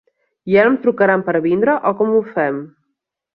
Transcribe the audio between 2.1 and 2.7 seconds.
ho fem?